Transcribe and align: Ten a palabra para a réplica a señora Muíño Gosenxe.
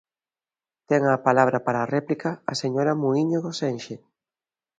Ten 0.89 1.01
a 1.15 1.23
palabra 1.27 1.57
para 1.65 1.79
a 1.81 1.89
réplica 1.95 2.29
a 2.51 2.53
señora 2.61 2.97
Muíño 3.01 3.39
Gosenxe. 3.45 3.95